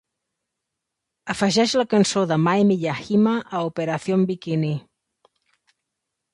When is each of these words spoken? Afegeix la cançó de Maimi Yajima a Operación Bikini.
Afegeix 1.33 1.75
la 1.81 1.85
cançó 1.91 2.23
de 2.33 2.39
Maimi 2.47 2.79
Yajima 2.85 3.37
a 3.59 3.63
Operación 3.71 4.27
Bikini. 4.33 4.75